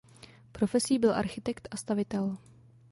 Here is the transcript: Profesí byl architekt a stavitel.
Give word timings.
Profesí 0.51 0.99
byl 0.99 1.13
architekt 1.15 1.67
a 1.71 1.77
stavitel. 1.77 2.37